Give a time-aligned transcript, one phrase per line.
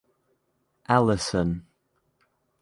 [0.87, 1.63] Alison.